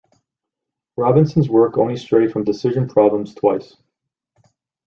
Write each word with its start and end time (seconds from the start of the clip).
Robinson's 0.97 1.47
work 1.47 1.77
only 1.77 1.95
strayed 1.95 2.31
from 2.31 2.43
decision 2.43 2.87
problems 2.87 3.35
twice. 3.35 3.75